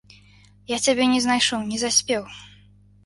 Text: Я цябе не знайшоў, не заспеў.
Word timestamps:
Я 0.75 0.79
цябе 0.87 1.05
не 1.13 1.21
знайшоў, 1.25 1.59
не 1.75 1.83
заспеў. 1.85 2.23